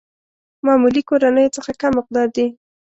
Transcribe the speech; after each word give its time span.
معمولي 0.65 1.01
کورنيو 1.09 1.53
څخه 1.55 1.71
کم 1.81 1.91
مقدار 1.99 2.27
دي. 2.35 2.45